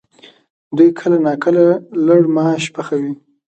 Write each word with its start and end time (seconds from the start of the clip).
دوی 0.75 0.89
کله 0.99 1.17
ناکله 1.25 1.65
لړماش 2.05 2.63
پخوي؟ 2.75 3.13